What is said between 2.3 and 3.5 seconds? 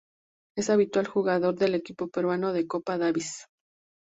de Copa Davis.